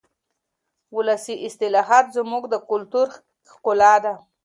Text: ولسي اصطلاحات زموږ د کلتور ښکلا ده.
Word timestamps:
ولسي 0.95 1.35
اصطلاحات 1.47 2.05
زموږ 2.17 2.43
د 2.53 2.55
کلتور 2.69 3.07
ښکلا 3.51 3.93
ده. 4.03 4.13